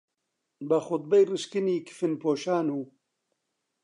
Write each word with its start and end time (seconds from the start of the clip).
بە 0.67 0.77
خوتبەی 0.85 1.27
ڕشکنی 1.29 1.85
کفنپۆشان 1.87 2.65
و 2.71 2.79